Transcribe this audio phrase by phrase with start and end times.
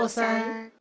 [0.00, 0.72] 过三。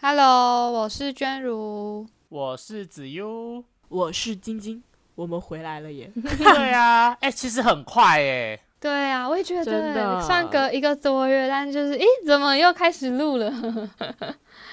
[0.00, 2.04] Hello，我是娟如。
[2.28, 3.62] 我是子悠。
[3.88, 4.82] 我是晶晶，
[5.14, 6.10] 我们回来了耶！
[6.18, 13.48] 对啊，哎、其实很快哎、对啊，我也觉得真的上隔一个多月，但就是咦，怎么又开始录了？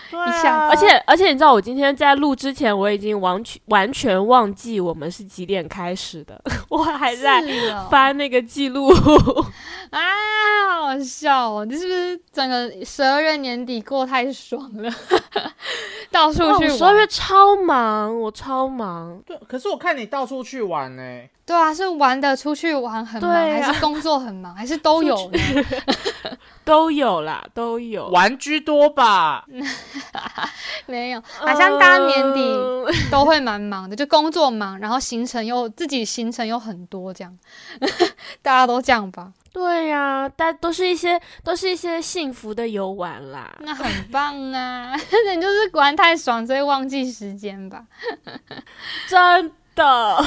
[0.09, 7.41] 对一下啊，而且而且，你知道我今天在录之前，我已经完全完全忘记我们是几点开始的， 我还在
[7.89, 8.89] 翻那个记录。
[9.91, 9.99] 啊，
[10.71, 11.65] 好好笑哦！
[11.65, 14.91] 你是不是整个十二月年底过太爽了？
[16.11, 16.69] 到处去玩。
[16.77, 19.19] 十二月超忙，我超忙。
[19.25, 21.01] 对，可是我看你到处去玩呢、
[21.45, 25.39] 对啊，是玩的出去玩很忙，啊还是工作很忙，还是都有呢？
[26.69, 28.07] 都有啦，都有。
[28.09, 29.43] 玩居多吧？
[30.85, 37.35] 没有，好像大家年底呃都会蛮忙的，就工作忙，然后行程又自己行程又很多，这样，
[38.43, 39.33] 大家都这样吧？
[39.51, 43.51] 对呀、但都是一些都是一些幸福的游玩啦。
[43.61, 44.93] 那很棒啊！
[45.35, 47.83] 你就是玩太爽，所以忘记时间吧？
[49.09, 50.23] 真的。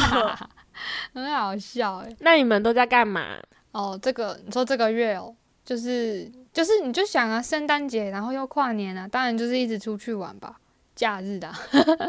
[1.14, 2.08] 很好笑哎。
[2.18, 3.36] 那你们都在干嘛？
[3.70, 5.32] 哦，这个你说这个月哦，
[5.64, 10.56] 就是就是你就想啊，圣诞节，然后又跨年啊，当然就是一直出去玩吧，
[10.94, 11.58] 假日的啊、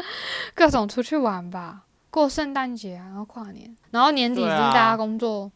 [0.54, 5.50] 各种出去玩吧，过圣诞节啊，然后跨年，然后年底是大家工作。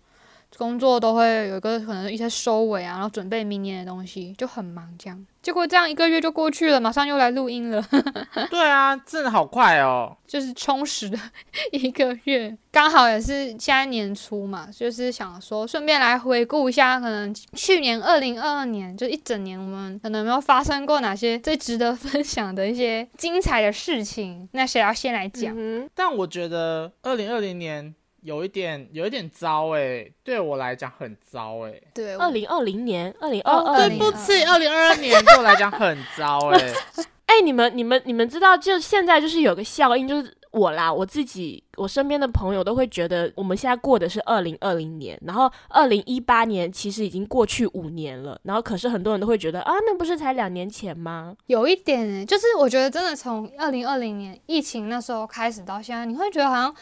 [0.57, 5.27] 工作都会有一个可能一些收尾啊，然后准备明年的东西，就很忙这样。
[5.41, 7.83] 结果这样一个月就过去了，马上又来录音了，
[8.51, 10.15] 对啊，真的好快哦。
[10.27, 11.19] 就是充实的
[11.73, 24.47] 一个月，刚好也是现在年初嘛，就是想说顺便来回顾一下，可能去年二零二二年就一整年，我们可能没有发生过哪些最值得分享的一些精彩的事情？
[24.53, 25.55] 那谁要先来讲？
[25.57, 33.99] 嗯但我觉得二零二零年有一点有一点糟哎、对我来讲很糟哎、对，哼，二零二零年，二零二哦二对。
[33.99, 36.73] 不起，二零二二年对我来讲很糟哎、
[37.27, 51.37] 哎、你们、你们、你们知道，就现在就是有个效应，就是我啦，我自己，我身边的朋友都会觉得，我们现在过的是二零二零年，然后二零一八年其实已经过去五年了，然后可是很多人都会觉得啊，那不是才两年前吗？
[51.47, 56.75] 有一点诶、就是我觉得真的从二零二零年疫情那时候开始到现在，你会觉得好像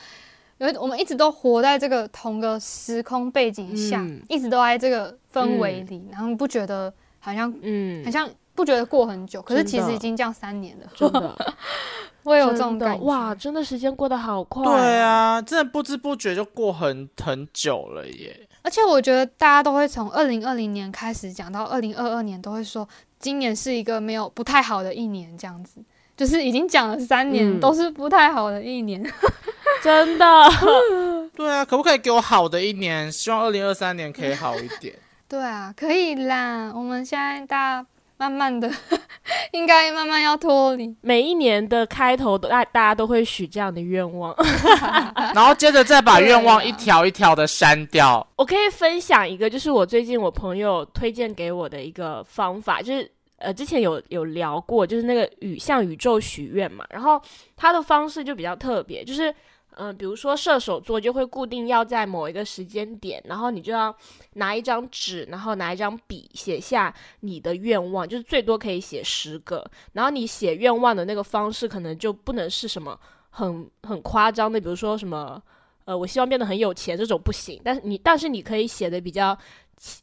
[0.59, 4.22] 有我们一直都活在这个同个时空背景下，嗯。
[4.28, 8.05] 一直都在这个氛围里，然后不觉得好像嗯。
[8.05, 11.37] 好，像不觉得过很久，可是其实已经这样三年了，真的，
[12.25, 13.05] 我也有这种感觉。
[13.05, 18.49] 哇，真的时间过得好快、对，啊，真的不知不觉就过很很久了耶。
[18.62, 22.88] 而且我觉得大家都会从二零二零年开始讲到二零二二年，都会说
[23.21, 25.81] 今年是一个没有不太好的一年，这样子。
[26.16, 29.03] 就是已经讲了三年，嗯都是不太好的一年。
[29.82, 30.25] 真的，
[31.37, 33.12] 对啊，可不可以给我好的一年？
[33.12, 34.94] 希望二零二三年可以好一点。
[35.28, 36.72] 对啊，可以啦。
[36.75, 38.71] 我们现在大家慢慢的，
[39.53, 40.97] 应该慢慢要脱离。
[41.03, 44.34] 每一年的开头都大大家都会许这样的愿望。
[45.34, 48.26] 然后接着再把愿望一条一条的删掉。
[48.37, 57.21] 我可以分享一个，就是我最近我朋友推荐给我的一个方法，就是呃之前有有聊过，就是那个宇向宇宙许愿嘛，然后
[57.57, 59.35] 他的方式就比较特别，就是
[59.79, 63.95] 嗯、比如说射手座就会固定要在某一个时间点，然后你就要
[64.35, 72.99] 拿一张纸，然后拿一张笔写下你的愿望，就是最多可以写十个，然后你写愿望的那个方式可能就不能是什么
[73.29, 75.43] 很很夸张的，比如说什么。
[75.85, 77.61] 呃，我希望变得很有钱，这种不行。
[77.63, 79.39] 但是你，但是你可以写的比较，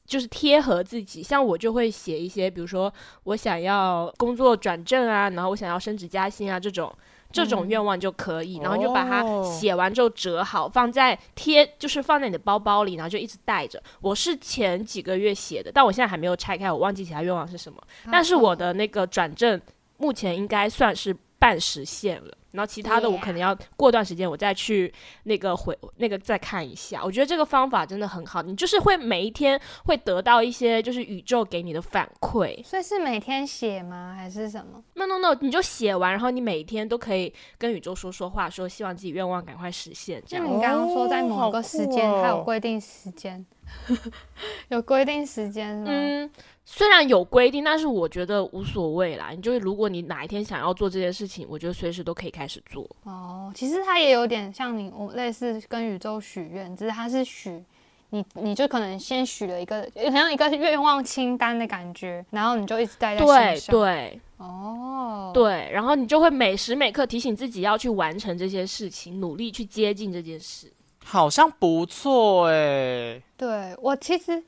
[0.05, 1.23] 就是贴合自己。
[1.23, 6.93] 像我就会写一些，比如说我想要工作转正啊，然后我想要升职加薪啊，这种
[7.31, 8.57] 这种嗯愿望就可以。
[8.59, 13.81] 然后你就把它哦写完之后折好，放在贴，就是放在你的包包里，然后就一直带着。
[14.01, 17.81] 我是前几个月写的，但我现在还没有拆开，我忘记其他愿望是什么。
[18.11, 19.59] 但是我的那个转正
[19.97, 24.93] 目前应该算是半实现了，然后其他的我可能要过段时间我再去
[25.23, 27.03] 那个回那个再看一下。
[27.03, 32.63] 我觉得这个方法真的很好，你就是会每一天会得到一些就是宇宙给你的反馈。
[32.63, 34.15] 所以是每天写吗？
[34.17, 40.47] 还是什么？no no no，你就写完，然后你每一天都可以跟宇宙说说话，说希望自己愿望赶快实现，这样。
[40.47, 43.45] 就你刚刚说在某个时间，哦哦还有规定时间，
[44.69, 45.85] 有规定时间吗？
[45.87, 46.29] 嗯，
[46.65, 49.31] 虽然有规定，但是我觉得无所谓啦。
[49.31, 52.89] 你就是如果你哪一天想要做这件事情，我觉得随时都可以开始做。
[53.03, 57.63] 哦，其实它也有点像你，我类似跟宇宙许愿，只是它是许
[58.09, 63.75] 你，你就可能先许了一个，很像一个愿望清单的感觉，然后你就一直带在对心上。
[63.75, 70.71] 对哦，对，然后你就会每时每刻提醒自己要去完成这些事情，努力去接近这件事。
[71.03, 73.21] 好像不错哎。
[73.37, 74.43] 对我其实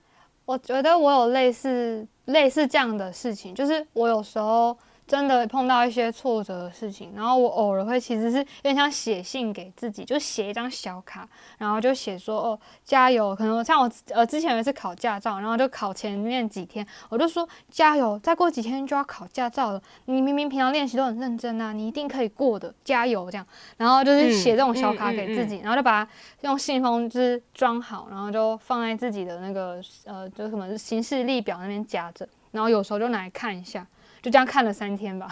[0.45, 4.77] 我觉得我有类似类似这样的事情，就是我有时候。
[5.07, 11.27] 真的碰到一些挫折的事情，然后我偶尔会其实是有点想写信给自己，就写一张小卡，
[11.59, 23.45] 然后就写说哦加油，可能像我呃之前有一次考驾照，然后就考前面几天，我就说加油，再过几天就要考驾照了，你明明平常练习都很认真啊，你一定可以过的，加油这样，
[23.77, 26.11] 然后就是写这种小卡给自己，然后就把它
[26.41, 33.85] 用信封就是装好，然后就放在自己的那个呃就什么行事历表那边夹着，然后有时候就拿来看一下。
[34.25, 35.27] 就这样看了三天吧，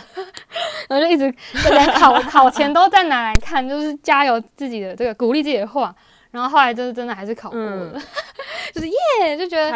[0.88, 1.24] 然后就一直
[1.72, 5.96] 连考考前都在拿来看，就是加油自己的这个鼓励自己的话，
[6.30, 8.00] 然后后来就是真的还是考过了，
[8.72, 9.72] 就是耶，就觉得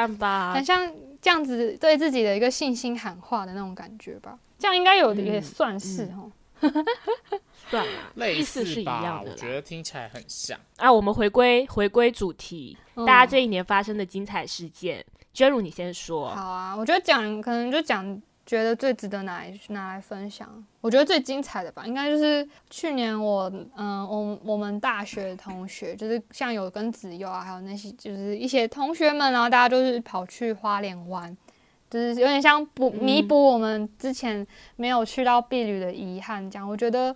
[0.54, 6.32] 很像这样子对自己的一个信心喊话的那种感觉吧，这样应该有的也算是哦，
[7.72, 10.56] 算了，类似是一样的，我觉得听起来很像。
[10.76, 10.94] 啊。
[10.94, 15.04] 我们回归回归主题，大家这一年发生的精彩事件，
[15.34, 16.30] 娟如你先说。
[16.30, 18.22] 好啊，我觉得讲可能就讲。
[18.48, 20.48] 觉得最值得拿来拿来分享，
[20.80, 31.36] 我觉得最精彩的吧，应该就是去年我，嗯，我我们大学同学，就是像有跟子悠啊，还有那些就是一些同学们，然后大家就是跑去花莲玩，
[31.90, 34.48] 就是有点像补弥补我们之前
[34.78, 37.14] 没有去到碧旅的遗憾，这样我觉得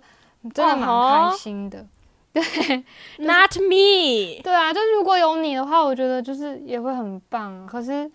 [0.52, 1.86] 真的蛮开心的。
[2.34, 2.42] 对，
[3.16, 4.42] Not me。
[4.42, 7.66] 对啊，就如果有你的话，我觉得就是也会很棒。
[7.66, 8.10] 可是。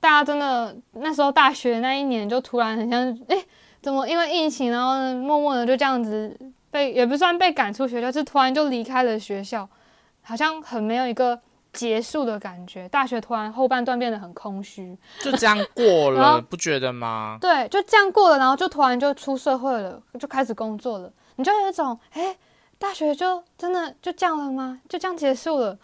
[0.00, 3.36] 大家真的那时候大学那一年就突然很像，哎，
[3.82, 6.34] 怎么因为疫情，然后默默的就这样子
[6.70, 9.68] 被也不算被赶出学校，是突然就离开了学校，
[10.22, 11.38] 好像很没有一个
[11.72, 12.88] 结束的感觉。
[12.88, 17.36] 大学突然后半段变得很空虚，就这样过了， 不觉得吗？
[17.40, 22.34] 对，就这样过了，然后就突然就出社会了，就开始工作了，你就有一种，哎，
[22.78, 24.80] 大学就真的就这样了吗？
[24.88, 25.78] 就这样结束了？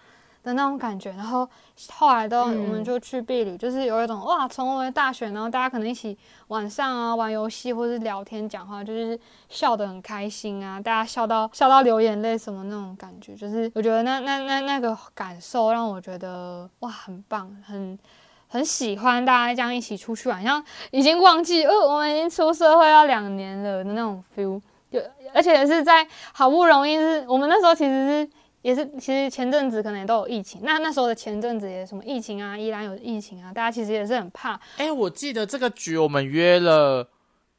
[0.47, 1.49] 的那种感觉，然后
[1.91, 6.17] 后来都我们就去避旅，就是有一种哇，重回大学，然后大家可能一起
[6.47, 17.99] 晚上啊玩游戏或是聊天讲话，就是笑得很开心啊，大家笑到笑到流眼泪什么那种感觉，就是我觉得那那那那个感受让我觉得哇很棒，很
[18.47, 24.61] 很喜欢大家这样一起出去玩，像已经忘记呃我们已经出社会要两年了的那种 feel，
[24.93, 25.01] 就
[25.35, 28.31] 而且是在好不容易是我们那时候其实是。
[28.67, 30.61] 也是，其实前阵子可能也都有疫情。
[30.65, 34.59] 那那时候的前阵子也什么疫情啊，依然有疫情啊，大家其实也是很怕。
[34.79, 37.09] 哎，我记得这个局我们约了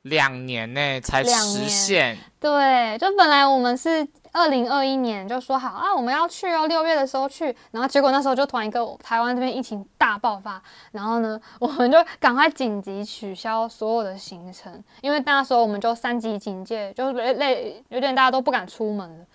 [0.02, 2.18] 两年呢，才实现。
[2.42, 7.56] 对，就本来我们是二零二一年就说好啊，我们要去哦，六月的时候去。
[7.72, 10.62] 然后结果那时候就突然一个台湾这边疫情大爆发，
[10.92, 19.26] 然后呢， 我们就赶快紧急取消所有的行程，因为那时候我们就三级警戒，就是累有点大家都不敢出门了。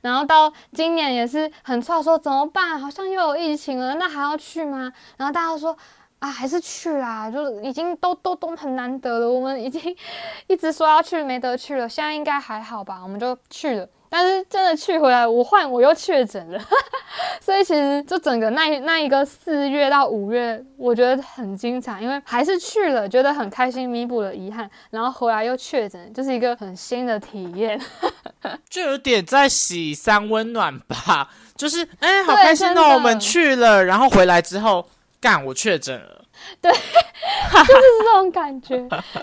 [0.00, 2.78] 然后到今年也是很差，说怎么办？
[2.80, 4.92] 好像又有疫情了，那还要去吗？
[5.16, 5.76] 然后大家说
[6.18, 9.96] 啊，还是去啦，就是已经都都都很难得了，我们已经
[10.48, 13.00] 一直说要去，没得去了，现在应该还好吧？
[13.02, 13.88] 我们就去了。
[14.12, 16.60] 但是真的去回来，我换我又确诊了，
[17.40, 27.80] 所以其实就整个那那一个四月到五月，我觉得很精彩，因为还是去了，觉得很开心，弥补了遗憾，然后回来又确诊，就是一个很新的体验，
[28.68, 34.84] 就有点在洗三温暖吧，就是哎，好开心哦，我们去了，然后回来之后，
[35.20, 36.19] 干我确诊了。
[36.60, 38.76] 对， 就是这种感觉，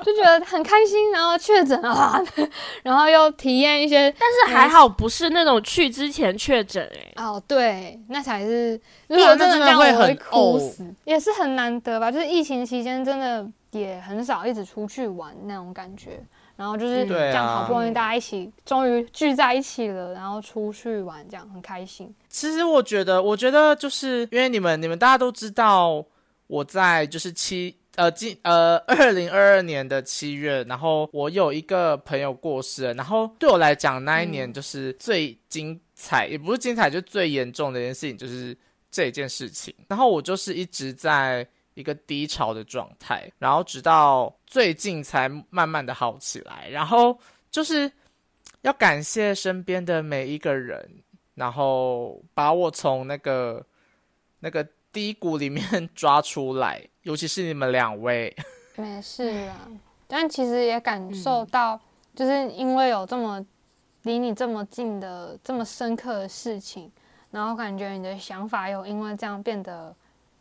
[0.03, 2.21] 就觉得很开心，然后确诊啊，
[2.83, 7.23] 然后又体验一些，但是还好不是那种去之前确诊哎。
[7.23, 12.11] 哦，对，那才是，如果真的这样我会哭死，也是很难得吧？
[12.11, 16.19] 就是疫情期间真的也很少一直出去玩那种感觉，
[16.55, 22.13] 然后就是这样好不容易大家一起终于聚在一起了，然后出去玩这样很开心。
[22.29, 26.05] 其实我觉得，我觉得就是因为你们，你们大家都知道。
[26.47, 38.57] 我在就是七呃今呃二零二二年的七月，然后我有一个朋友过世了，然后对我来讲那一年就是最精彩，也不是精彩，就最严重的一件事情就是
[38.89, 39.73] 这件事情。
[39.89, 46.69] 然后我就是一直在一个低潮的状态，然后直到最近才慢慢的好起来。
[46.69, 47.19] 然后
[47.51, 47.91] 就是
[48.61, 50.89] 要感谢身边的每一个人，
[51.35, 53.65] 然后把我从那个
[54.39, 54.65] 那个。
[54.91, 58.35] 低谷里面抓出来，尤其是你们两位，
[58.75, 59.67] 没事啊。
[60.07, 61.79] 但其实也感受到，
[62.15, 63.45] 就是因为有这么
[64.03, 66.91] 离你这么近的这么深刻的事情，
[67.29, 69.93] 然后感觉你的想法有因为这样变得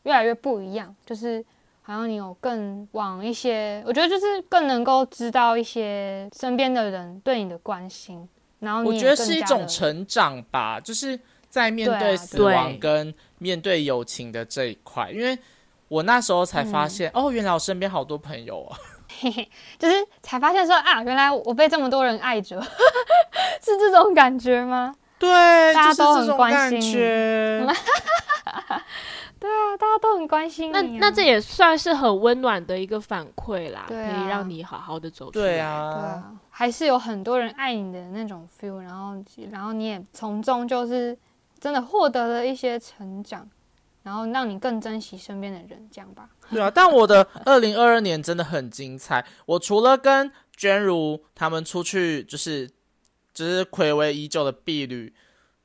[0.05, 1.45] 越来越不一样，就是
[1.83, 8.27] 好像你有更往一些，我觉得就是更能够知道一些身边的人对你的关心，
[8.61, 11.19] 然后我觉得是一种成长吧，就是
[11.51, 13.13] 在面对死亡跟。
[13.39, 15.39] 面对友情的这一块，因为
[15.89, 18.77] 我那时候才发嗯现，哦，原来我身边好多朋友哦。
[19.21, 22.61] 嘿嘿，就是才发现说啊，原来我被这么多人爱着，
[23.63, 24.95] 是这种感觉吗？
[25.19, 25.31] 对，
[25.73, 27.01] 大家都很关心。
[29.39, 30.99] 对啊，大家都很关心你、那啊。
[31.01, 35.45] 那这也算是很温暖的一个反馈啦，可以让你好好的走出来。
[35.45, 39.15] 对啊，还是有很多人爱你的那种 feel，然后
[39.51, 41.17] 然后你也从中就是
[41.61, 43.49] 真的获得了一些成长，
[44.03, 46.29] 然后让你更珍惜身边的人，这样吧。
[46.51, 46.71] 对啊。
[46.73, 49.25] 但我的二零二二年真的很精彩。
[49.47, 52.71] 我除了跟娟如他们出去，就是
[53.35, 55.13] 就是暌违已久的婢女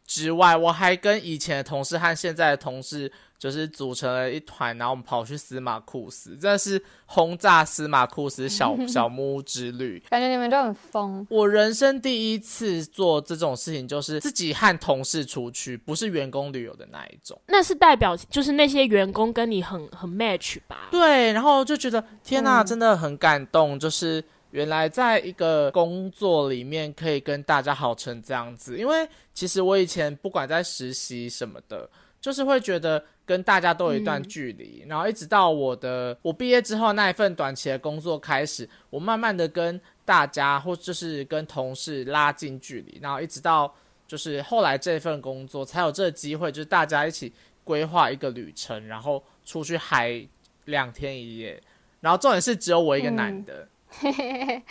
[0.05, 9.97] 之外，我还跟以前的同事和现在的同事，就是组成了一团，然后我们跑去司马库斯，真的是轰炸司马库斯小 小木屋之旅。
[10.11, 17.35] 感觉你们都很疯，我人生第一次做这种事情，就是自己和同事出去，不是员工旅游的那一种。
[17.47, 20.89] 那是代表就是那些员工跟你很很 match 吧？
[20.91, 28.77] 对，然后就觉得天呐，嗯真的很感动，就是原来在一个工作里面可以跟大家好成这样子。
[28.77, 34.27] 因为其实我以前不管在实习什么的，就是会觉得跟大家都有一段嗯。
[34.27, 43.73] 距离，然后一直到我的我毕业之后那一份短期的工作开始，我慢慢的跟大家或就是跟同事拉近距离，然后一直到
[44.07, 47.33] 就是后来这份工作才有这个机会，就是大家一起
[47.63, 50.27] 规划一个旅程，然后出去嗨
[50.65, 51.61] 两天一夜，
[52.01, 53.67] 然后重点是只有我一个男的，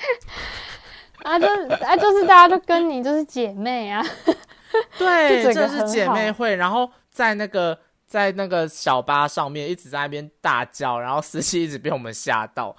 [1.22, 1.46] 啊，就
[1.84, 4.04] 啊，就是大家就跟你就是姐妹啊，
[4.98, 7.78] 对， 就是姐妹会，然后在那个
[8.10, 12.74] 在那个小巴上面一直在那边大叫，然后司机一直被我们吓到。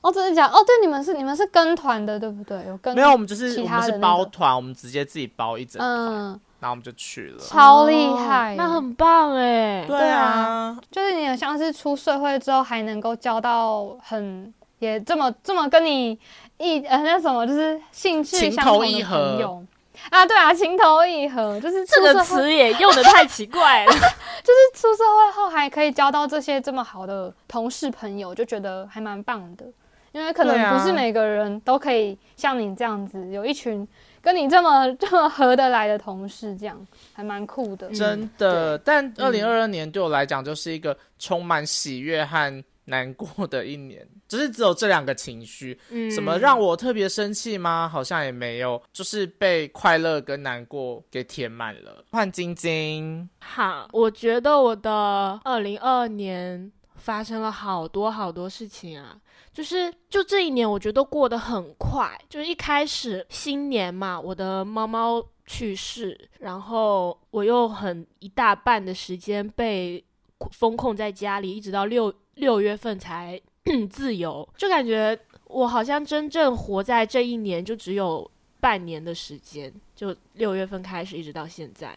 [0.00, 0.54] 哦，真的假的？
[0.54, 2.66] 哦，对，你们是你们是跟团的，对不对？
[2.66, 7.38] 有跟没有，我们就是其我们是包团，我们直接自己包一整团，嗯，然后我们就去了。
[7.38, 9.84] 超厉害，哦那很棒哎。
[9.86, 16.18] 对对啊，就是你很像是出社会之后还能够交到很也这么这么跟你
[16.58, 19.64] 一呃那什么就是兴趣情相同的投意合朋友
[20.10, 23.92] 啊，对啊，情投意合，就是这个词也用的太奇怪了。
[23.92, 29.64] 就是出社会后还可以交到这些这么好的同事朋友，就觉得还蛮棒的。
[30.12, 33.86] 因为可能不是每个人都可以像你这样子，有一群
[34.20, 36.78] 跟你这么这么合得来的同事，这样
[37.14, 37.88] 还蛮酷的。
[37.90, 38.76] 真的。
[38.76, 45.78] 但二零二二年对我来讲就是一个充满喜悦和难过的一年，就是只有这两个情绪。
[45.90, 47.88] 嗯什么让我特别生气吗？
[47.88, 52.04] 好像也没有，就是被快乐跟难过给填满了。
[52.10, 59.16] 换晶晶，好，我觉得我的二零二二年发生了好多好多事情啊，
[59.52, 62.18] 就是就这一年，我觉得过得很快。
[62.28, 70.04] 就是一开始新年嘛，我的猫猫去世，然后我又很一大半的时间被
[70.50, 73.40] 封控在家里，一直到六六月份才
[73.90, 78.28] 自由，就感觉我好像真正活在这一年就只有
[78.60, 81.96] 半年的时间，就六月份开始一直到现在。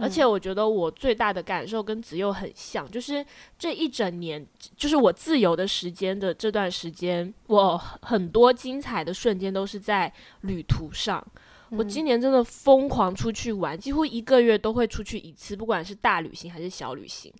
[0.00, 3.24] 而且我觉得我最大的感受跟子佑很像，就是
[3.58, 4.46] 这一整年，
[4.76, 11.24] 就是我自由的时间的这段时间，我很多精彩的瞬间都是在旅途上。
[11.70, 17.32] 我今年真的疯狂出去玩，几乎一个月都会出去一次，不管是大旅行还是小旅行。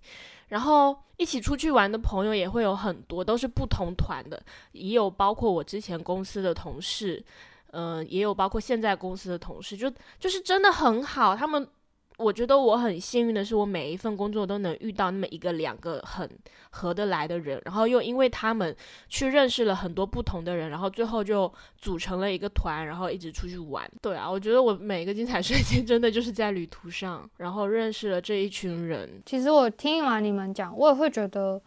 [0.49, 7.25] 然后一起出去玩的朋友也会有很多，都是不同团的，也有包括我之前公司的同事，
[7.73, 11.37] 嗯、也有包括现在公司的同事，就就是真的很好。
[11.37, 11.69] 他们，
[12.19, 16.29] 我觉得我很幸运的是，我每一份工作都能遇到那么一个两个很
[16.71, 18.75] 合得来的人，然后又因为他们
[19.09, 23.89] 去认识了很多不同的人，然后最后就组成了一个团，然后一直出去玩。
[24.03, 29.23] 对啊，我觉得我每一个精彩瞬间真的就是在旅途上，然后认识了这一群人。
[29.25, 31.63] 其实我听完你们讲，我也会觉得，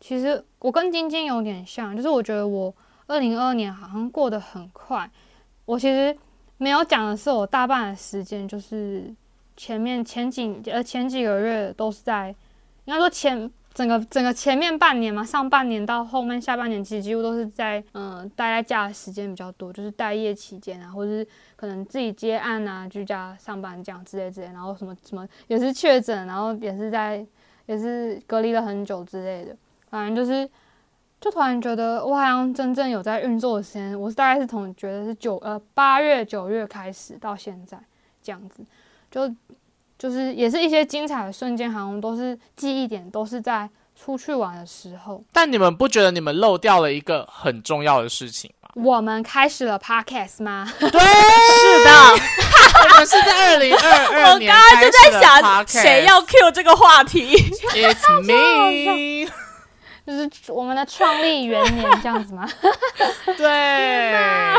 [0.00, 2.72] 其实我跟晶晶有点像，就是我觉得我
[3.08, 5.10] 二零二二年好像过得很快。
[5.64, 6.16] 我其实
[6.56, 9.12] 没有讲的是，我大半的时间就是
[9.58, 12.28] 前面前几呃前几个月都是在，
[12.84, 27.26] 应该说前整个整个前面半年嘛，上半年到后面下半年，其实几乎都是在嗯、待在家的时间比较多，就是待业期间啊，或者是可能自己接案啊，居家上班这样之类之类，然后什么什么也是确诊，然后也是在
[27.66, 29.56] 也是隔离了很久之类的，
[29.90, 30.48] 反正就是
[31.20, 37.78] 就突然觉得我好像真正有在运作的时间，我是大概是从觉得是九呃八月九月开始到现在
[38.22, 38.64] 这样子，
[39.10, 39.28] 就
[39.98, 43.68] 就是也是一些精彩的瞬间，好像都是记忆点都是在
[44.00, 45.22] 出去玩的时候。
[45.32, 48.68] 但你们不觉得你们漏掉了一个很重要的事情吗？
[48.74, 50.70] 我们开始了 podcast 吗？
[50.78, 51.90] 对，是的，
[52.84, 57.36] 我们是在二零二二年我刚刚就在想谁要 Q 这个话题。
[57.74, 59.28] It's me。
[60.06, 62.48] 就是我们的创立元年这样子吗？
[63.36, 64.54] 对，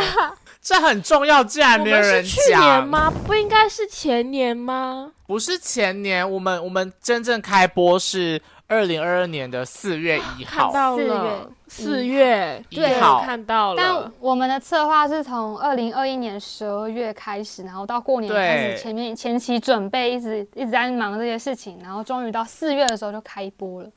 [0.61, 2.87] 这很重要，竟然没有人们是去年。
[2.87, 3.11] 吗？
[3.25, 5.11] 不应该是前年吗？
[5.25, 10.71] 不是前年，我们我们真正开播是二零二二年的四月一号。
[10.71, 14.11] 看到四了月，四月一对号看到了但。
[14.19, 23.89] 我们的策划是从二零二一年十二月开始，然后到过年开始，前面前期准备一直一直在忙这些事情，然后终于到四月的时候就开播了，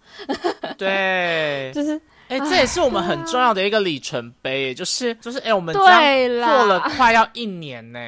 [0.79, 2.01] 对， 就是
[2.33, 7.99] 哎、这也是我们很重要的一个里程碑，就是就是哎、我们这样对，做了快要一年呢。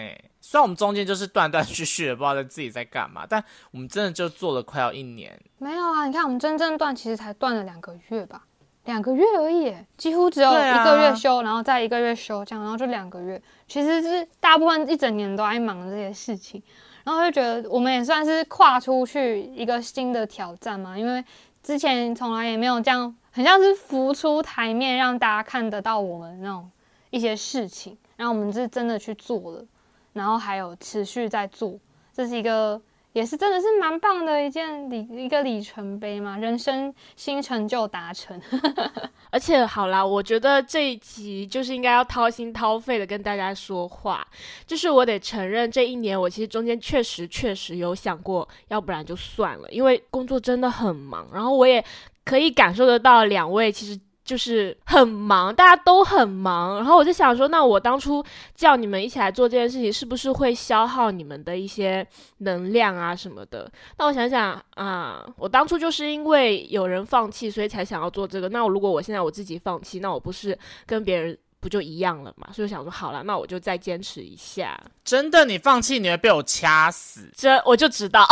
[0.41, 5.37] 虽然我们中间就是断断续续的，不知道在自己在干嘛，但我们真的就做了快要一年。
[5.59, 6.07] 没有啊。
[6.07, 8.43] 你看我们真正断其实才断了两个月吧，
[8.85, 13.41] 两个月而已耶，几乎只有一个月休，然后再一个月休这样，然后就两个月。
[13.67, 16.63] 其实是大部分一整年都在忙这些事情，
[17.05, 21.25] 然后就觉得我们也算是跨出去一个新的挑战嘛，因为
[21.63, 26.71] 之前从来也没有这样，很像是浮出台面，让大家看得到我们那种
[27.11, 29.67] 一些事情，然后我们是真的去做了，
[30.13, 31.77] 然后还有持续在做，
[32.13, 32.81] 这是一个
[33.13, 38.41] 也是真的是蛮棒的一件里一个里程碑嘛，人生新成就达成。
[39.31, 44.25] 而且好啦，我觉得这一集就是应该要掏心掏肺的跟大家说话。
[44.65, 51.27] 就是我得承认，这一年我其实中间确实确实有想过，要不然就算了，因为工作真的很忙。
[51.33, 51.85] 然后我也
[52.25, 53.99] 可以感受得到两位其实。
[54.25, 62.07] 就是很忙，大家都很忙，然后我就想说，那我当初叫你们一起来做这件事情，是不是会消耗你们的一些
[62.39, 63.71] 能量啊什么的？
[63.99, 68.49] 那我想想啊，我当初就是因为有人放弃，所以才想要做这个。
[68.49, 72.49] 那我如果我现在我自己放弃，那我不是跟别人不就一样了嘛？
[72.51, 74.81] 所以我想说，好了，那我就再坚持一下。
[75.05, 77.31] 真的，你放弃你会被我掐死。
[77.37, 78.27] 这我就知道，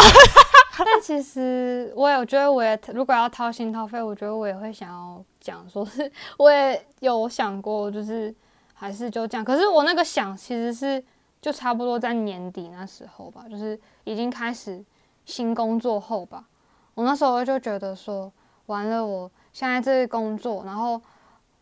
[0.79, 8.35] 但其实我有觉得，我也如果要掏心掏肺，我觉得我也会想要讲，说是我也有想过，就是
[8.73, 9.44] 还是就这样。
[9.44, 11.03] 可是我那个想其实是
[11.42, 14.83] 就差不多在年底那时候吧，就是已经开始
[15.27, 16.44] 新工作后吧。
[16.94, 18.33] 我那时候就觉得说，
[18.66, 21.01] 完了，我现在这个工作，然后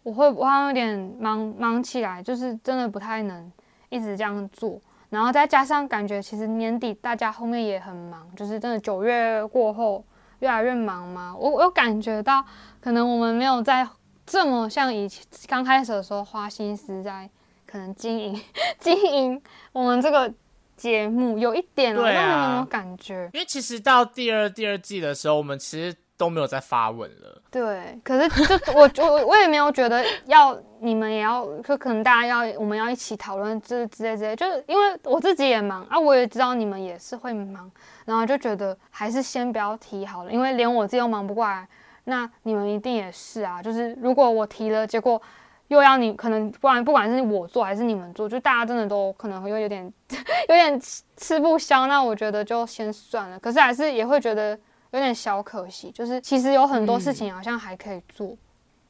[0.04, 3.52] 我会我好像有点忙忙起来，就是真的不太能
[3.88, 4.80] 一直这样做。
[5.10, 10.04] 然后再加上感觉，其实年底大家后面也很忙，就是真的九月过后
[10.38, 11.34] 越来越忙嘛。
[11.36, 12.44] 我我有感觉到，
[12.80, 13.86] 可能我们没有在
[14.24, 17.28] 这么像以前刚开始的时候花心思在
[17.66, 18.40] 可能经营
[18.78, 19.42] 经营
[19.72, 20.32] 我们这个
[20.76, 23.28] 节目，有一点哦，对啊那你有没有感觉？
[23.34, 27.42] 因为其实到第二第二季的时候，我们其实都没有再发文了。
[27.50, 37.68] 对，可是就我我我也没有觉得要你们也要，就可能大家要我们要一起讨论这之类之类，就是因为我自己也忙啊，我也知道你们也是会忙，
[38.04, 41.66] 然后就觉得还是先不要提好了，因为连我自己都忙不过来，
[42.04, 45.20] 那你们一定也是啊，就是如果我提了，结果
[45.68, 49.92] 又要你可能不管不管是我做还是你们做，就大家真的都可能会有点
[50.48, 54.56] 有点吃吃不消，那我觉得就先算了，可是还是也会觉得。
[54.92, 58.36] 有点小可惜，就是其实有很多事情好像还可以做，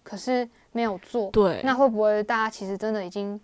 [0.02, 1.30] 可是没有做。
[1.30, 3.38] 对，那会不会大家其实真的已经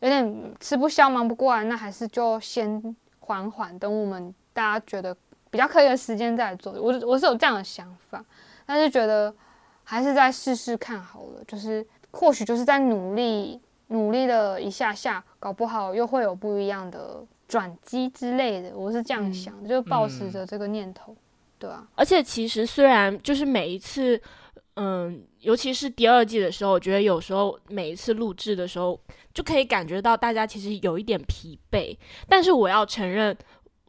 [0.00, 1.64] 有点吃不消、忙不过来？
[1.64, 5.16] 那还是就先缓缓，等我们大家觉得
[5.50, 6.72] 比较可以的时间再来做。
[6.74, 8.22] 我我是有这样的想法，
[8.66, 9.34] 但是觉得
[9.82, 11.42] 还是再试试看好了。
[11.48, 18.76] 就是或许就是在努力努力的一下下，搞不好又会有不一样的转机之类的。
[18.76, 21.16] 我是这样想的，就抱持着这个念头。
[21.58, 24.20] 对啊，而且其实虽然就是每一次，
[24.74, 29.00] 嗯，尤其是第二季的时候，我觉得有时候每一次录制的时候，
[29.32, 31.96] 就可以感觉到大家其实有一点疲惫。
[32.28, 33.34] 但是我要承认，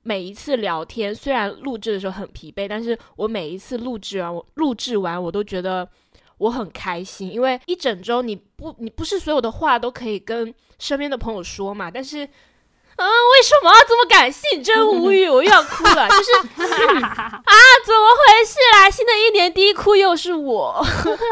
[0.03, 5.87] 每一次聊天虽然录制的时候很疲惫，但是我每一次录制完，我录制完我都觉得
[6.37, 12.29] 我很开心，因为一整周你不你不是所有的话都可以跟身边的朋友说嘛，但是。
[12.95, 14.63] 啊，为什么要这么感性？
[14.63, 16.07] 真无语，我又要哭了。
[16.07, 16.31] 就是
[16.63, 17.53] 啊，
[17.85, 18.89] 怎么回事啦？
[18.89, 20.85] 新的一年第一哭又是我。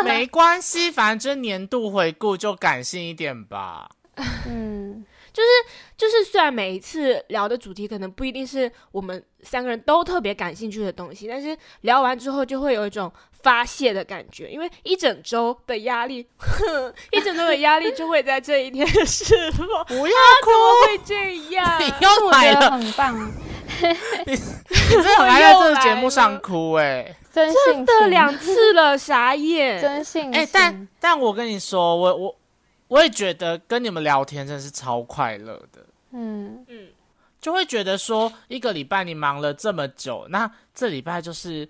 [0.04, 3.90] 没关系，反正年度回顾就感性一点吧。
[4.46, 5.50] 嗯，就是
[5.98, 19.68] 就是虽然每一次聊的主题可能不一定是我们三个人都特别感兴趣的东西，但是聊完之后就会有一种发泄的感觉，因为一整周的压力，哼，一整周的压力就会在这一天释放。
[19.86, 20.14] 不要
[20.46, 21.78] 怎么会这样？
[21.82, 23.20] 你又来了，很棒，
[24.28, 27.52] 你真的很爱在这个节目上哭哎、真
[27.86, 29.82] 的两次了，傻眼。
[29.82, 30.40] 真性情。
[30.40, 32.36] 哎、但但我跟你说，我我
[32.94, 36.64] 我也觉得跟你们聊天真的是超快乐的，嗯。
[36.68, 36.90] 嗯，
[37.42, 41.68] 就会觉得说一个礼拜你忙了这么久，那这礼拜就是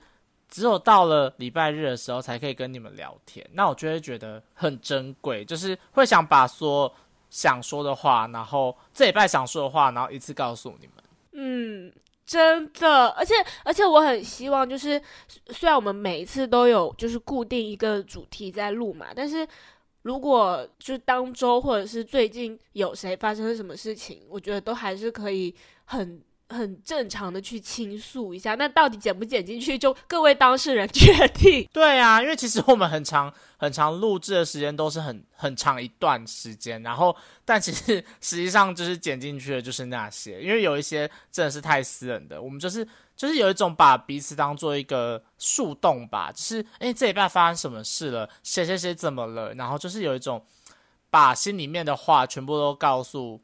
[0.50, 6.94] 只有到了礼拜日的时候才可以跟你们聊天，那我就会觉得很珍贵，就是会想把所有
[7.30, 10.96] 想说的话，然后这礼拜想说的话，然后一次告诉你们。
[11.32, 11.92] 嗯，
[12.26, 13.34] 真的，而且
[13.64, 15.02] 而且我很希望，就是
[15.48, 19.48] 虽然我们每一次都有就是固定一个主题在录嘛，但是
[20.04, 25.54] 如果就当周或者是最近有谁发生了什么事情，我觉得都还是可以
[25.86, 26.22] 很。
[26.50, 31.68] 很正常的去倾诉一下，那到底剪不剪进去，就各位当事人 决定。
[31.74, 50.46] 对啊，因为其实我们很长很长录制的时间都是很很长一段时间，然后但其实实际上就是剪进去的就是那些，因为有一些真的是太私人的，我们就是就是有一种把彼此当做一个树洞吧，就是哎这一半发生什么事了，谁谁谁怎么了，然后就是有一种
[51.10, 53.42] 把心里面的话全部都告诉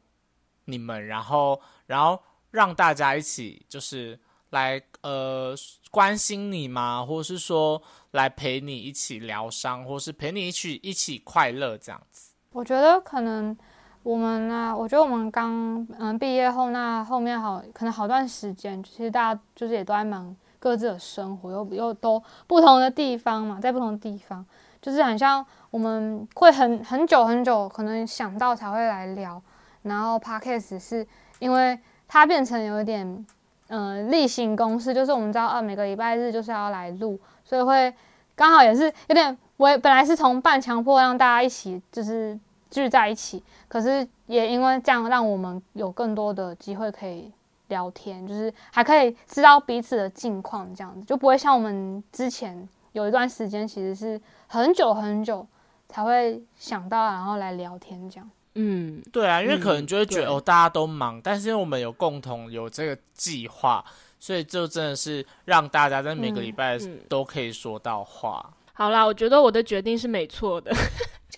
[0.64, 2.22] 你们，然后然后。
[2.52, 5.54] 让大家一起就是来呃
[5.88, 7.06] 关心你吗？
[7.06, 7.80] 或者是说
[8.10, 12.32] 来陪你一起疗伤，或是陪你一起一起快乐这样子。
[12.50, 13.56] 我觉得可能
[14.02, 24.44] 我们呢，我觉得我们刚嗯毕业后，那后面好可能好段时间，其实大家就是也都在忙各自的生活，又又都不同的地方嘛，在不同的地方，
[24.80, 29.40] 就是很像我们会很很久很久，可能想到才会来聊。
[29.82, 31.06] 然后 podcast 是
[31.38, 31.78] 因为。
[32.12, 33.24] 它变成有一点，
[33.68, 37.94] 嗯，例行公事，就是我们知道，啊，每个礼拜日就是要来录，所以会
[38.34, 42.36] 刚好也是有点，我本来是从半强迫让大家一起就是
[42.70, 47.30] 聚在一起，可是也因为这样，让我们有更多的机会可以
[47.68, 55.46] 聊天，就是还可以知道彼此的近况，这样子就不会像我们之前有一段时间，其实是很久很久
[55.88, 58.30] 才会想到，然后来聊天这样。
[58.54, 63.84] 嗯，对啊，因为可能就会觉得哦，大家都忙，但是因为我们有共同有这个计划，
[64.18, 66.76] 所以就真的是让大家在每个礼拜
[67.08, 68.44] 都可以说到话。
[68.72, 70.72] 好啦，我觉得我的决定是没错的。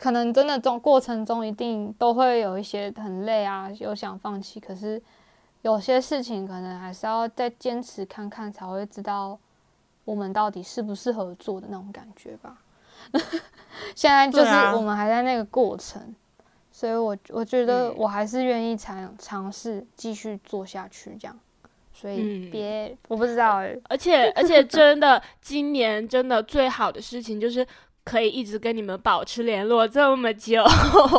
[0.03, 5.01] 可能真的中过程中一定都会有一些很累啊，有想放弃，可是
[5.61, 9.39] 有些事情可能还是要再坚持看看，才会知道
[10.05, 12.59] 我们到底适不适合做的那种感觉吧。
[13.95, 16.13] 现在就是我们还在那个过程。
[16.73, 21.39] 所以，我我觉得我还是愿意尝尝试继续做下去，这样。
[21.93, 23.79] 所以别，我不知道哎。
[23.85, 27.65] 而且，而且，真的，今年真的最好的事情就是
[28.05, 30.65] 可以一直跟你们保持联络这么久。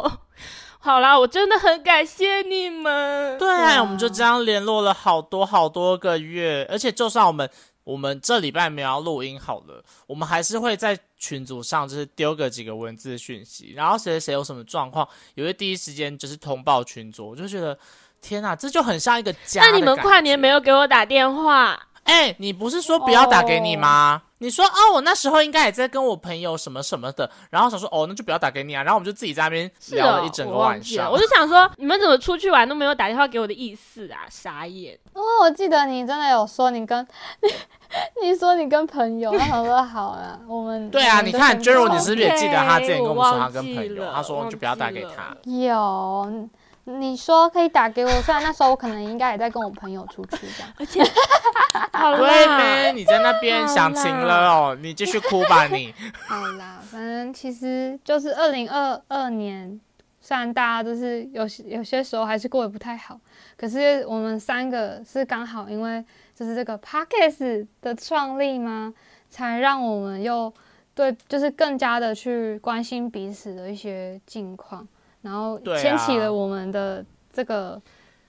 [0.80, 3.38] 好啦，我真的很感谢你们。
[3.38, 3.48] 对，
[3.80, 7.50] 我们就这样联络了好多好多个月，而且就算我们。
[7.86, 17.32] 我们这礼拜没有录音好了，我们还是会在群组上就是丢个几个文字讯息，然后谁谁谁有什么状况，也会第一时间就是通报群组。
[17.32, 17.78] 我就觉得，
[18.22, 19.62] 天哪，这就很像一个家。
[19.66, 21.78] 那你们跨年没有给我打电话？
[22.06, 24.22] 哎，你不是说不要打给你吗？
[24.44, 28.84] 你说哦，我那时候应该也在跟我朋友什么什么的，然后想说哦，那就不要打给你啊。
[28.84, 31.10] 然后我们就自己在那边聊了一整个晚上。
[31.10, 34.28] 我就想说，你们怎么出去玩都没有打电话给我的意思啊？
[34.30, 35.00] 傻眼。
[35.14, 37.08] 哦，我记得你真的有说你跟
[37.42, 37.50] 你
[38.28, 45.34] 你说你跟朋友，他说好了， 我们对啊，你看 j e r o 你是不是也记得他之前跟我们说他跟朋友，他说就不要打给他。
[45.50, 46.50] 有。
[46.86, 55.94] 你说可以打给我，虽然那时候我可能应该也在跟我朋友出去这样， 而且，对呗，你在那边想情了哦，你继续哭吧你。
[56.28, 59.80] 好啦，反正其实就是二零二二年，
[60.20, 63.18] 虽然大家都是有有些时候还是过得不太好，
[63.58, 66.04] 可是我们三个是刚好因为
[66.36, 68.94] 就是这个 podcast 的创立吗，
[69.30, 70.54] 才让我们又
[70.94, 74.86] 对就是更加的去关心彼此的一些近况。
[75.24, 77.82] 然后牵起了我们的这个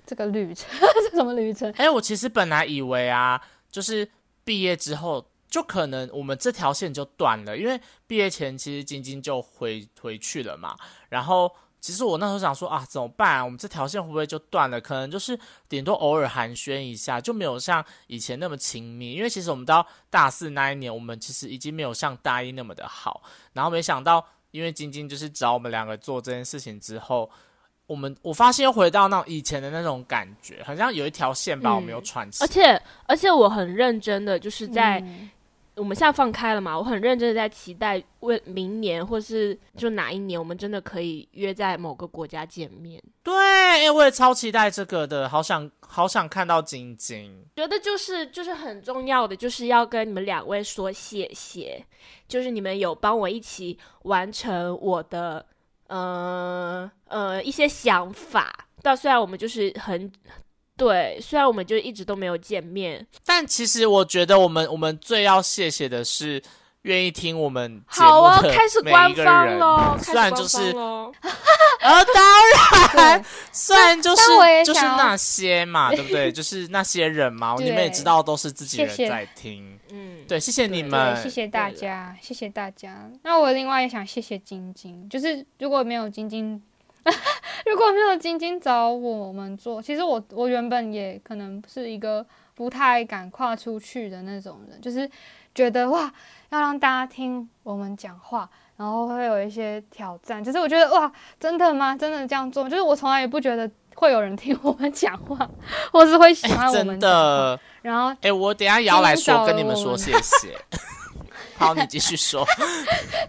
[0.07, 0.71] 这个旅程，
[1.11, 1.71] 是什么旅程？
[1.73, 4.09] 哎，我其实本来以为啊，就是
[4.45, 10.77] 毕业之后就可能我们这条线就断了，因为毕业前其实晶晶就回回去了嘛。
[11.09, 13.45] 然后其实我那时候想说啊，怎么办？
[13.45, 14.81] 我们这条线会不会就断了？
[14.81, 15.37] 可能就是
[15.69, 19.15] 顶多偶尔寒暄一下，就没有像以前那么亲密。
[19.15, 23.23] 因为其实我们到大四那一年，我们其实已经没有像大一那么的好。
[23.53, 24.25] 然后没想到。
[24.55, 27.29] 因为晶晶就是找我们两个做这件事情之后，
[27.89, 32.45] 我们我发现又回到那种以前的那种感觉，好像有一条线把我们又串起。
[32.45, 35.03] 而且而且我很认真的，就是在
[35.77, 43.03] 我们现在放开了嘛，我很认真的在期待为明年或是就哪一年，我们真的可以约在某个国家见面。
[43.23, 47.45] 对，我也超期待这个的，好想好想看到晶晶。
[47.57, 51.85] 觉得就是就是很重要的，就是要跟你们两位说谢谢。
[52.29, 55.45] 就是你们有帮我一起完成我的，
[55.89, 58.69] 呃呃一些想法。
[58.81, 60.13] 但虽然我们就是很
[60.77, 66.43] 对，虽然我们就一直都没有见面，但其实我觉得我们我们最要谢谢的是
[66.83, 70.59] 愿意听我们好哦，目的开始官方喽，虽然就是
[71.81, 72.25] 呃，当
[72.95, 74.23] 然对，虽然就是
[74.65, 76.31] 就是那些嘛，对不对？
[76.33, 79.79] 就是那些人嘛，你们也知道都是自己人在听。
[79.91, 83.11] 嗯，对，谢谢你对们对，，谢谢大家，谢谢大家。
[83.23, 86.61] 那我另外也想谢谢晶晶，就是如果没有晶晶，
[87.67, 95.09] 如果没有晶晶找我们做，其实我我原本也可能是一个不太敢跨出去的那种人，就是
[95.55, 96.13] 觉得哇，
[96.51, 100.43] 要让大家听我们讲话，然后会有一些挑战。
[100.43, 101.97] 就是我觉得哇，真的吗？
[101.97, 102.69] 真的这样做？
[102.69, 105.49] 就是我从来也不觉得会有人听我们讲话，
[105.93, 107.17] 或是会喜欢我真们讲话。
[107.17, 107.61] 的。
[107.83, 110.57] 然后哎，我等一下也要来说跟你们说谢谢。
[111.57, 112.45] 好，你继续说。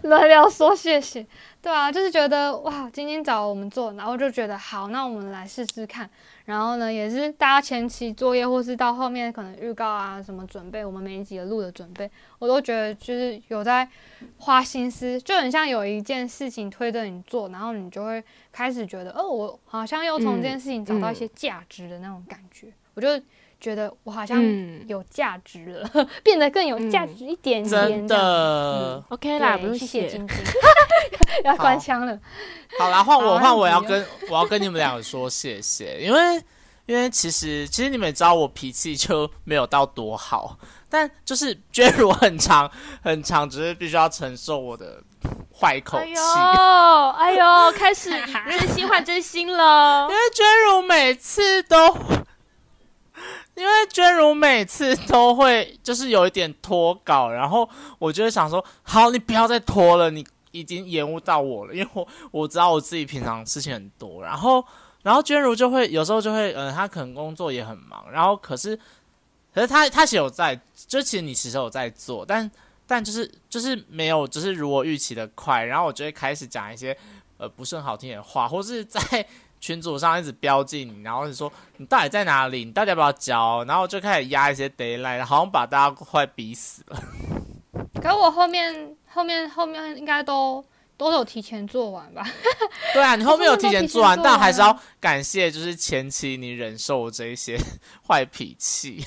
[0.02, 1.24] 轮流说谢谢，
[1.66, 6.08] 对啊，就是觉得哇，今天找我们做，然后就觉得好，那我们来试试看。
[6.44, 13.88] 然后呢，也是大家前期作业，或是到后面可能预告啊什么准备，我们每一集的录的准备，我都觉得就是有在
[14.38, 23.08] 花心思，就很像有一件事情推着你做，然后你就会开始觉得，哦，我好像又从这件事情找到一些价值的那种感觉，我就
[23.60, 29.02] 觉得我好像嗯有价值了， 变得更有价值一点点，真的。
[29.08, 30.36] ，OK 啦，不，用谢晶晶，
[31.44, 32.18] 要关枪了。
[32.78, 36.42] 好啦，换我好换我要跟 我要跟你们两个说谢谢，因为
[36.86, 42.70] 因为其实其实你们也知道我脾气就没有到多好，但就是娟如很长
[43.02, 45.02] 很长，只是必须要承受我的
[45.58, 46.04] 坏口气。
[46.04, 48.10] 哎呦，哎呦，开始
[48.58, 50.14] 真心换真心了因。
[50.14, 51.96] 为娟如每次都，
[53.56, 64.62] 因为娟如每次都会就是有一点拖稿，然后我就会想说，好，你不要再拖了，你已经延误到我了，因为我我知道我自己平常事情很多，然后
[65.02, 68.78] 然后娟如就会有时候就会，嗯、她可能工作也很忙，然后可是
[69.54, 70.54] 可是她她其实有在，
[70.86, 72.50] 就其实你其实有在做，但
[72.86, 76.94] 但就是就是没有就是如我预期的快，然后我就会开始讲一些
[77.38, 79.00] 呃不是很好听的话，或是在
[79.60, 87.02] 群组上一直标记你，然后你说你到底在哪里，你到底要不要交，然后就开始压一些 d a y l i g h t 好像把大家快逼死了。
[88.00, 90.64] 可我后面后面后面应该都
[90.96, 92.24] 都有提前做完吧？
[92.92, 97.58] 对啊， 你后面有提前做完但还是要感谢就是前期你忍受这一些
[98.06, 99.04] 坏脾气。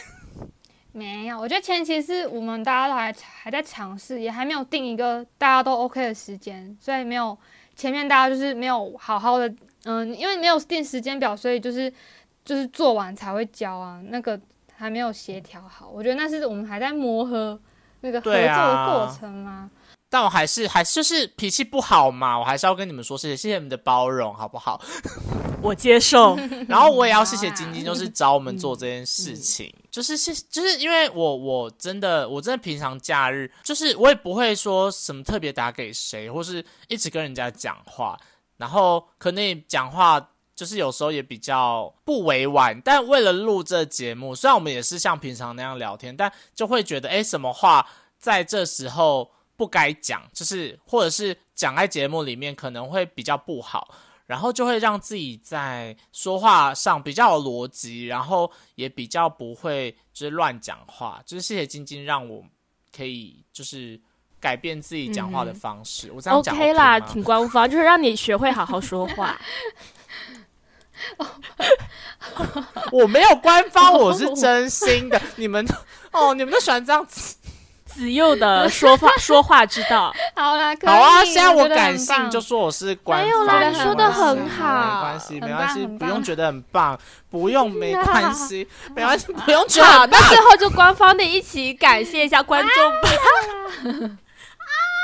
[0.92, 7.38] 没有，我觉得前期是我们大家都还还在尝试，也还没有定一个大家都 OK 的时间，所以没有
[7.76, 9.54] 前面大家就是没有好好的，
[9.86, 11.92] 嗯，因为没有定时间表，所以就是
[12.44, 14.39] 就是做完才会交啊，那个
[14.76, 17.60] 还没有协调好，我觉得那是我们还在磨合
[18.02, 19.70] 那个合作的过程嘛。
[20.12, 24.82] 但我还是还是就是脾气不好嘛，我还是要跟你们说谢谢，谢谢你们的包容，好不好？
[25.62, 26.36] 我接受，
[26.68, 38.18] 然后我也要谢谢晶晶，就是找我们做这件事情，就是谢，就是因为我我真的我真的平常假日，就是我也不会说什么特别打给谁，或是一直跟人家讲话，
[38.60, 53.95] 然后可能也讲话就是有时候也比较不委婉，但为了录这节目，虽然我们也是像平常那样聊天，但就会觉得诶，什么话在这时候不该讲，就是或者是讲在节目里面可能会比较不好。
[54.26, 61.19] 然后就会让自己在说话上比较有逻辑，然后也比较不会就是乱讲话。
[61.26, 62.45] 就是谢谢晶晶让我
[62.95, 64.00] 可以就是
[64.39, 66.12] 改变自己讲话的方式。
[66.13, 69.39] 我这样讲 OK 啦，吗挺官方， 就是让你学会好好说话。
[72.91, 75.21] 我没有官方，我是真心的。
[75.36, 75.65] 你们
[76.12, 77.36] 哦，你们都喜欢这样子。
[77.86, 86.95] 子幼的说话 说话之道，好啦，可以好啊，现在我感性就说我是官方，没有啦你说的很好没关系，没关系，不用觉得很棒，
[87.32, 93.10] 不用没关系，没关系，不用觉得好，很棒那最后就官方的一起感谢一下观众吧。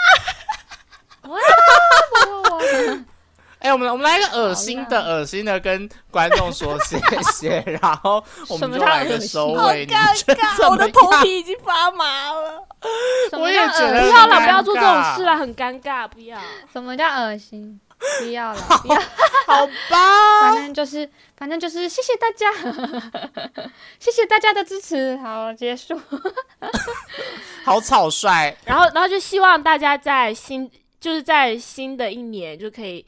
[3.59, 6.99] 哎、我们我们来一个恶心的、恶心的，跟观众说谢
[7.33, 9.87] 谢，然后我们就来个收尾。
[9.87, 11.09] 你们觉得怎么我的头？
[11.23, 12.63] 皮已经发麻了。
[13.31, 16.37] 我也觉得不要了，不要做这种事了，很尴尬，不要。
[16.71, 17.79] 什么叫恶心？
[18.19, 19.01] 不要了，不要。
[19.45, 22.51] 好吧 反，正就是，反正就是，谢谢大家，
[23.99, 25.15] 谢谢大家的支持。
[25.17, 25.99] 好，结束。
[27.63, 28.55] 好草率。
[28.65, 33.05] 然后，然后就希望大家在新，就是在新的一年就可以，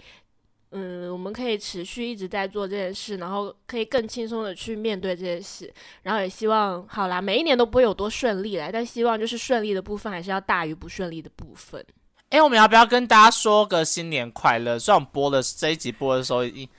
[0.71, 5.73] 嗯，我们可以持续一直在做这件事，然后可以更轻松的去面对这件事。
[6.03, 11.83] 然后也希望，好啦，每一年都不会有多顺利啦，但希望就是顺利的部分还是要大于不顺利的部分。
[12.29, 14.77] 哎、我们要不要跟大家说个新年快乐？
[14.77, 16.69] 虽然我们播的这一集播的时候已经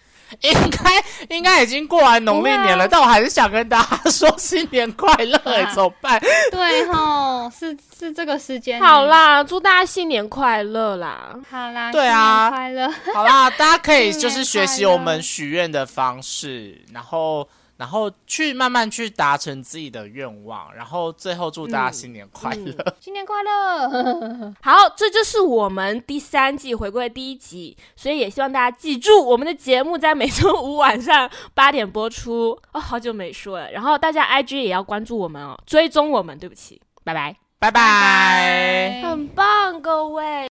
[0.43, 5.39] 应该应该已经过完农历年了，啊但我还是想跟大家说新年快乐、
[5.75, 6.21] 怎么办？
[6.51, 8.79] 对吼，是是这个时间。
[8.79, 11.35] 好，啦，祝大家新年快乐啦！
[11.51, 12.93] 好啦，对啊快乐。
[13.15, 22.73] 好啦，大家可以就是学习我们许愿的方式，然后然后去慢慢去达成自己的愿望，然后最后祝大家嗯新年快乐。
[22.77, 24.55] 嗯新年快乐！
[24.61, 32.59] 好，这就是我们第三季回归的第一集，所以也希望大家记住，我们的节目在每周五晚上八点播出。
[32.73, 36.37] 哦，好久没说了，然后大家 IG 也要关注我们哦，追踪我们。
[36.39, 39.01] 对不起，拜拜，拜拜。
[39.03, 40.49] 拜很棒，各位。